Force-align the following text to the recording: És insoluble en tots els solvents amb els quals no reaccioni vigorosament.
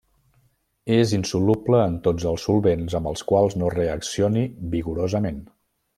És 0.95 1.11
insoluble 1.17 1.81
en 1.89 1.99
tots 2.07 2.25
els 2.31 2.47
solvents 2.49 2.97
amb 3.01 3.11
els 3.13 3.25
quals 3.33 3.59
no 3.63 3.69
reaccioni 3.75 4.47
vigorosament. 4.73 5.39